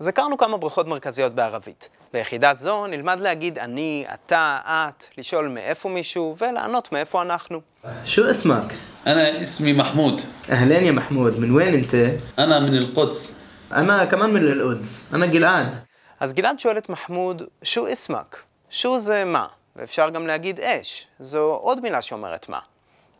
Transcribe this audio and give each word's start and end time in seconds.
אז 0.00 0.08
הכרנו 0.08 0.38
כמה 0.38 0.56
ברכות 0.56 0.86
מרכזיות 0.86 1.34
בערבית. 1.34 1.88
ביחידה 2.12 2.54
זו 2.54 2.86
נלמד 2.86 3.20
להגיד 3.20 3.58
אני, 3.58 4.04
אתה, 4.14 4.58
את, 4.66 5.04
לשאול 5.18 5.48
מאיפה 5.48 5.88
מישהו 5.88 6.36
ולענות 6.38 6.92
מאיפה 6.92 7.22
אנחנו. 7.22 7.60
شو 8.04 8.30
اسمك؟ 8.30 8.74
أنا 9.06 9.42
اسمي 9.42 9.72
محمود 9.72 10.20
أهلين 10.50 10.84
يا 10.84 10.92
محمود 10.92 11.38
من 11.38 11.50
وين 11.50 11.74
أنت؟ 11.74 11.94
أنا 12.38 12.60
من 12.60 12.76
القدس 12.76 13.32
أنا 13.72 14.04
كمان 14.04 14.30
من 14.30 14.42
القدس 14.42 15.14
أنا 15.14 15.26
جلعاد 15.26 15.74
אז 16.20 16.32
גלעד 16.32 16.58
שואל 16.58 16.78
את 16.78 16.88
מחמוד, 16.88 17.42
שו 17.62 17.86
איסמק? 17.86 18.42
שו 18.70 18.98
זה 18.98 19.24
מה, 19.24 19.46
ואפשר 19.76 20.08
גם 20.08 20.26
להגיד 20.26 20.60
אש, 20.60 21.06
זו 21.20 21.58
עוד 21.62 21.80
מילה 21.80 22.02
שאומרת 22.02 22.48
מה. 22.48 22.58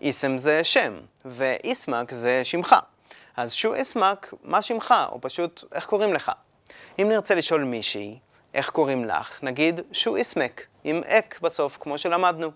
איסם 0.00 0.38
זה 0.38 0.64
שם, 0.64 0.92
ואיסמק 1.24 2.10
זה 2.10 2.40
שמך. 2.44 2.74
אז 3.36 3.52
שו 3.52 3.74
איסמק, 3.74 4.34
מה 4.44 4.62
שמך, 4.62 4.94
או 5.12 5.20
פשוט 5.20 5.64
איך 5.74 5.86
קוראים 5.86 6.14
לך. 6.14 6.32
אם 7.01 7.09
נרצה 7.09 7.35
לשאול 7.35 7.63
מישהי, 7.63 8.19
איך 8.53 8.69
קוראים 8.69 9.05
לך, 9.05 9.43
נגיד 9.43 9.79
שו 9.91 10.15
איסמק, 10.15 10.65
עם 10.83 11.01
אק 11.07 11.39
בסוף, 11.41 11.77
כמו 11.81 11.97
שלמדנו. 11.97 12.51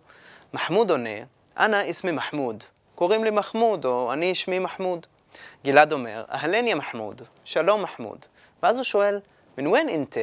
מחמוד 0.53 0.91
עונה, 0.91 1.19
אנא 1.57 1.81
איסמי 1.81 2.11
מחמוד. 2.11 2.63
קוראים 2.95 3.23
לי 3.23 3.29
מחמוד, 3.29 3.85
או 3.85 4.13
אני 4.13 4.35
שמי 4.35 4.59
מחמוד. 4.59 5.07
גלעד 5.65 5.93
אומר, 5.93 6.23
אהלן 6.31 6.67
יא 6.67 6.75
מחמוד, 6.75 7.21
שלום 7.43 7.81
מחמוד. 7.81 8.25
ואז 8.63 8.77
הוא 8.77 8.83
שואל, 8.83 9.19
מן 9.57 9.67
ון 9.67 9.89
אינטה? 9.89 10.21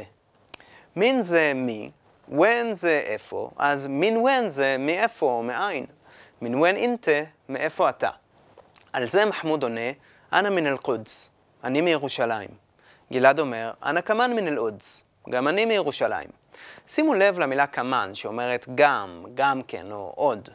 מין 0.96 1.22
זה 1.22 1.52
מי, 1.54 1.90
ון 2.28 2.74
זה 2.74 3.02
איפה, 3.04 3.50
אז 3.56 3.86
מין 3.86 4.16
ון 4.16 4.48
זה 4.48 4.76
מאיפה 4.78 5.26
או 5.26 5.42
מאין. 5.42 5.86
מן 6.42 6.54
ון 6.54 6.76
אינטה, 6.76 7.20
מאיפה 7.48 7.88
אתה. 7.88 8.10
על 8.92 9.09
זה 9.09 9.26
מחמוד 9.26 9.62
עונה, 9.62 9.90
אנא 10.32 10.50
מן 10.50 10.66
אל-קודס, 10.66 11.30
אני 11.64 11.80
מירושלים. 11.80 12.70
גלעד 13.12 13.38
אומר, 13.41 13.70
אנא 13.84 14.00
כמן 14.00 14.32
מן 14.37 14.48
אל-קודס, 14.48 15.04
גם 15.30 15.48
אני 15.48 15.65
מירושלים. 15.65 16.29
שימו 16.87 17.15
לב 17.15 17.38
למילה 17.38 17.66
כמן, 17.66 18.10
שאומרת 18.15 18.66
גם, 18.74 19.24
גם 19.34 19.62
כן, 19.62 19.93
או 19.93 20.12
עוד. 20.16 20.48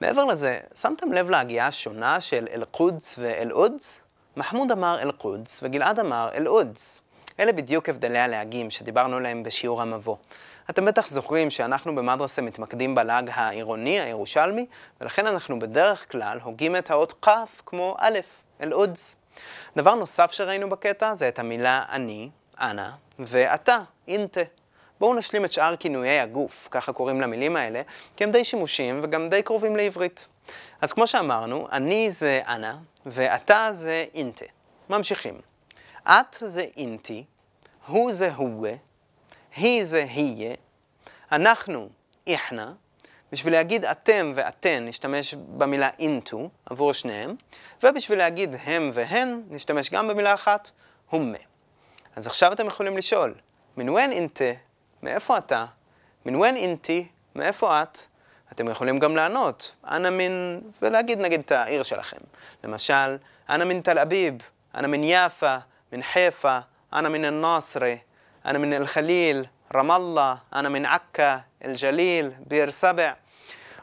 מעבר 0.00 0.24
לזה, 0.24 0.58
שמתם 0.74 1.12
לב 1.12 1.30
להגייה 1.30 1.66
השונה 1.66 2.20
של 2.20 2.46
אל-קודס 2.52 3.14
ואל-אודס? 3.18 4.00
מחמוד 4.36 4.72
אמר 4.72 5.02
אל-קודס 5.02 5.60
וגלעד 5.62 5.98
אמר 5.98 6.30
אל-אודס. 6.34 7.00
אלה 7.40 7.52
בדיוק 7.52 7.88
הבדלי 7.88 8.18
הלהגים 8.18 8.70
שדיברנו 8.70 9.16
עליהם 9.16 9.42
בשיעור 9.42 9.82
המבוא. 9.82 10.16
אתם 10.70 10.84
בטח 10.84 11.08
זוכרים 11.08 11.50
שאנחנו 11.50 11.94
במדרסה 11.94 12.42
מתמקדים 12.42 12.94
בלעג 12.94 13.30
העירוני, 13.34 14.00
הירושלמי, 14.00 14.66
ולכן 15.00 15.26
אנחנו 15.26 15.58
בדרך 15.58 16.12
כלל 16.12 16.38
הוגים 16.42 16.76
את 16.76 16.90
האות 16.90 17.24
כ' 17.26 17.62
כמו 17.66 17.96
א', 17.98 18.18
אל-אודס. 18.60 19.16
דבר 19.76 19.94
נוסף 19.94 20.32
שראינו 20.32 20.68
בקטע 20.68 21.14
זה 21.14 21.28
את 21.28 21.38
המילה 21.38 21.84
אני, 21.90 22.30
אנא, 22.60 22.88
ואתה, 23.18 23.78
אינטה. 24.08 24.40
בואו 25.00 25.14
נשלים 25.14 25.44
את 25.44 25.52
שאר 25.52 25.76
כינויי 25.76 26.20
הגוף, 26.20 26.68
ככה 26.70 26.92
קוראים 26.92 27.20
למילים 27.20 27.56
האלה, 27.56 27.82
כי 28.16 28.24
הם 28.24 28.30
די 28.30 28.44
שימושיים 28.44 29.00
וגם 29.02 29.28
די 29.28 29.42
קרובים 29.42 29.76
לעברית. 29.76 30.26
אז 30.80 30.92
כמו 30.92 31.06
שאמרנו, 31.06 31.68
אני 31.72 32.10
זה 32.10 32.40
אנא, 32.46 32.72
ואתה 33.06 33.68
זה 33.72 34.04
אינטה. 34.14 34.44
ממשיכים. 34.90 35.40
את 36.08 36.36
זה 36.40 36.64
אינטי, 36.76 37.24
הוא 37.86 38.12
זה 38.12 38.34
הווה, 38.34 38.72
היא 39.56 39.84
זה 39.84 40.06
היה, 40.14 40.54
אנחנו 41.32 41.88
איחנה. 42.26 42.72
בשביל 43.32 43.52
להגיד 43.52 43.84
אתם 43.84 44.32
ואתן 44.34 44.84
נשתמש 44.84 45.34
במילה 45.34 45.90
אינטו 45.98 46.50
עבור 46.66 46.92
שניהם, 46.92 47.34
ובשביל 47.82 48.18
להגיד 48.18 48.56
הם 48.64 48.90
והן 48.92 49.42
נשתמש 49.50 49.90
גם 49.90 50.08
במילה 50.08 50.34
אחת, 50.34 50.70
הומה. 51.10 51.38
אז 52.16 52.26
עכשיו 52.26 52.52
אתם 52.52 52.66
יכולים 52.66 52.96
לשאול, 52.96 53.34
מן 53.76 53.88
ון 53.88 54.12
אינטה, 54.12 54.52
מאיפה 55.02 55.38
אתה? 55.38 55.64
מן 56.26 56.34
ון 56.36 56.56
אינטי, 56.56 57.08
מאיפה 57.34 57.82
את? 57.82 57.98
אתם 58.52 58.68
יכולים 58.68 58.98
גם 58.98 59.16
לענות, 59.16 59.74
אנא 59.84 60.10
מן, 60.10 60.60
ולהגיד 60.82 61.18
נגיד 61.18 61.40
את 61.40 61.52
העיר 61.52 61.82
שלכם. 61.82 62.16
למשל, 62.64 63.16
אנא 63.50 63.64
מן 63.64 63.80
תל 63.80 63.98
אביב, 63.98 64.34
אנא 64.74 64.86
מן 64.86 65.00
יפה, 65.04 65.56
מן 65.92 66.02
חיפה, 66.02 66.58
אנא 66.92 67.08
מן 67.08 67.24
אל-נאסרה, 67.24 67.94
אנא 68.44 68.58
מן 68.58 68.72
אל-חליל, 68.72 69.44
רמאללה, 69.74 70.34
אנא 70.52 70.68
מן 70.68 70.84
עכא, 70.86 71.36
אל-ג'ליל, 71.64 72.30
ביר 72.46 72.70
סבע. 72.70 73.12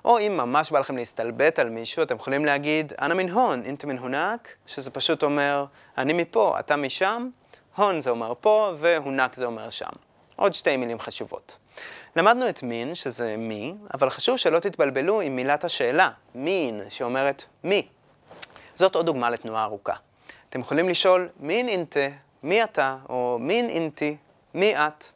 או 0.06 0.20
אם 0.20 0.38
ממש 0.38 0.72
בא 0.72 0.80
לכם 0.80 0.98
להסתלבט 0.98 1.60
על 1.60 1.70
מישהו, 1.70 2.04
אתם 2.04 2.16
יכולים 2.16 2.46
להגיד, 2.46 2.94
אנא 3.02 3.14
מן 3.14 3.30
הון, 3.30 3.64
אינטה 3.66 3.88
מן 3.88 3.98
הונק, 3.98 4.56
שזה 4.66 4.92
פשוט 4.92 5.24
אומר, 5.24 5.66
אני 5.98 6.14
מפה, 6.14 6.56
אתה 6.60 6.76
משם, 6.76 7.30
הון 7.76 8.02
זה 8.02 8.10
אומר 8.10 8.34
פה, 8.40 8.74
והונק 8.78 9.36
זה 9.36 9.46
אומר 9.46 9.70
שם. 9.70 9.90
עוד 10.36 10.54
שתי 10.54 10.78
מילים 10.78 11.00
חשובות. 11.00 11.58
למדנו 12.16 12.50
את 12.50 12.64
מין, 12.64 12.96
שזה 12.96 13.36
מי, 13.38 13.76
אבל 13.94 14.10
חשוב 14.10 14.38
שלא 14.38 14.60
תתבלבלו 14.60 15.22
עם 15.22 15.36
מילת 15.36 15.64
השאלה, 15.64 16.10
מין, 16.36 16.82
שאומרת 16.90 17.44
מי. 17.64 17.88
זאת 18.76 18.96
עוד 18.96 19.06
דוגמה 19.06 19.30
לתנועה 19.30 19.64
ארוכה. 19.64 19.94
אתם 20.50 20.60
יכולים 20.60 20.90
לשאול, 20.90 21.30
מין 21.40 21.68
אינטה, 21.68 22.08
מי 22.44 22.64
אתה, 22.64 22.98
או 23.10 23.38
מין 23.42 23.70
אינטי, 23.70 24.18
מי 24.54 24.76
את. 24.76 25.15